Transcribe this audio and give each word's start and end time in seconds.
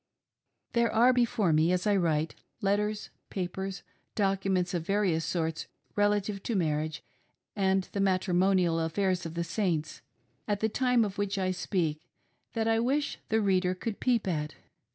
There 0.73 0.91
are 0.91 1.13
before 1.13 1.53
me 1.53 1.71
as 1.71 1.85
I 1.85 1.95
write, 1.95 2.33
letters, 2.59 3.11
papers, 3.29 3.83
documents 4.15 4.73
of 4.73 4.81
various 4.83 5.23
sorts 5.23 5.67
relative 5.95 6.41
to 6.41 6.55
marriage 6.55 7.03
and 7.55 7.83
the 7.91 7.99
matrimonial 7.99 8.79
affairs 8.79 9.27
of 9.27 9.35
the 9.35 9.43
Saints, 9.43 10.01
at 10.47 10.59
the 10.59 10.69
time 10.69 11.05
of 11.05 11.19
which 11.19 11.37
I 11.37 11.51
speak, 11.51 12.01
that 12.53 12.67
I 12.67 12.79
wish 12.79 13.19
the 13.29 13.41
reader 13.41 13.75
could 13.75 13.99
peep 13.99 14.27
at. 14.27 14.55